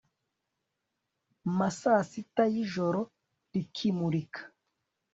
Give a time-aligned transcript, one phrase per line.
[1.57, 3.01] ma saa sita y ijoro
[3.53, 4.41] rikimurika